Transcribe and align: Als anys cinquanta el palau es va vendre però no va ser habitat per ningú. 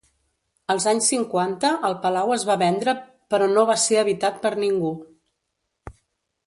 Als 0.75 0.85
anys 0.91 1.09
cinquanta 1.13 1.71
el 1.89 1.97
palau 2.07 2.33
es 2.37 2.47
va 2.51 2.57
vendre 2.63 2.97
però 3.35 3.51
no 3.53 3.67
va 3.73 3.77
ser 3.87 4.01
habitat 4.05 4.43
per 4.47 4.55
ningú. 4.67 4.95